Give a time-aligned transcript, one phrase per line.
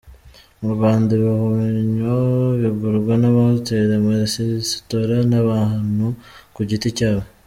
[0.59, 2.15] Mu Rwanda ibihumyo
[2.61, 6.05] bigurwa n’amahoteli, amaresitora n’abantu
[6.53, 7.23] ku giti cyabo.